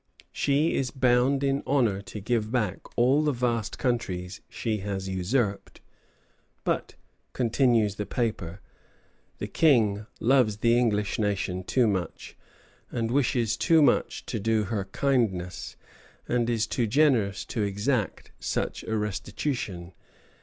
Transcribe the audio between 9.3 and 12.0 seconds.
"the King loves the English nation too